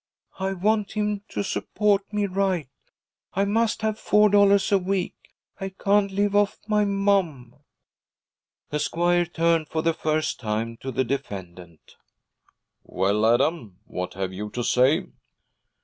[0.39, 2.67] 'I want him to support me right.
[3.35, 5.13] I must have four dollars a week.
[5.59, 7.55] I can't live off my mom.'
[8.71, 11.97] The squire turned for the first time to the defendant.
[12.81, 15.05] 'Well, Adam, what have you to say?'